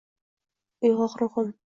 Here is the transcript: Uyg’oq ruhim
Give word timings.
Uyg’oq 0.89 1.19
ruhim 1.23 1.55